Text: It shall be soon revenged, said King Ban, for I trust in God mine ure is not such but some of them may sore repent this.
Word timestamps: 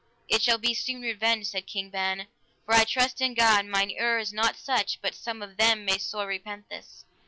It 0.27 0.41
shall 0.41 0.57
be 0.57 0.73
soon 0.73 1.03
revenged, 1.03 1.51
said 1.51 1.67
King 1.67 1.91
Ban, 1.91 2.25
for 2.65 2.73
I 2.73 2.85
trust 2.85 3.21
in 3.21 3.35
God 3.35 3.67
mine 3.67 3.91
ure 3.91 4.17
is 4.17 4.33
not 4.33 4.57
such 4.57 4.99
but 4.99 5.13
some 5.13 5.43
of 5.43 5.57
them 5.57 5.85
may 5.85 5.99
sore 5.99 6.25
repent 6.25 6.69
this. 6.69 7.05